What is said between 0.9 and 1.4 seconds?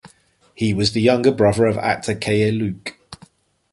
the younger